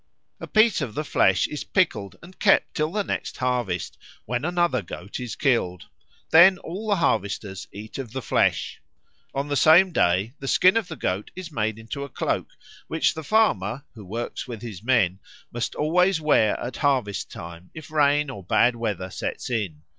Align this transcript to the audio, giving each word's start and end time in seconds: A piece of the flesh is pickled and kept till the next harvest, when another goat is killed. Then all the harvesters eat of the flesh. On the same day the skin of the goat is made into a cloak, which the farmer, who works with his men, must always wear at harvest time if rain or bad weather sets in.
A 0.39 0.47
piece 0.47 0.81
of 0.81 0.95
the 0.95 1.03
flesh 1.03 1.47
is 1.47 1.63
pickled 1.63 2.15
and 2.23 2.39
kept 2.39 2.73
till 2.73 2.91
the 2.91 3.03
next 3.03 3.37
harvest, 3.37 3.99
when 4.25 4.43
another 4.43 4.81
goat 4.81 5.19
is 5.19 5.35
killed. 5.35 5.85
Then 6.31 6.57
all 6.57 6.87
the 6.89 6.95
harvesters 6.95 7.67
eat 7.71 7.99
of 7.99 8.11
the 8.11 8.23
flesh. 8.23 8.81
On 9.35 9.47
the 9.47 9.55
same 9.55 9.91
day 9.91 10.33
the 10.39 10.47
skin 10.47 10.75
of 10.75 10.87
the 10.87 10.95
goat 10.95 11.29
is 11.35 11.51
made 11.51 11.77
into 11.77 12.03
a 12.03 12.09
cloak, 12.09 12.47
which 12.87 13.13
the 13.13 13.23
farmer, 13.23 13.85
who 13.93 14.03
works 14.03 14.47
with 14.47 14.63
his 14.63 14.81
men, 14.81 15.19
must 15.53 15.75
always 15.75 16.19
wear 16.19 16.59
at 16.59 16.77
harvest 16.77 17.29
time 17.29 17.69
if 17.75 17.91
rain 17.91 18.31
or 18.31 18.41
bad 18.43 18.75
weather 18.75 19.11
sets 19.11 19.51
in. 19.51 19.83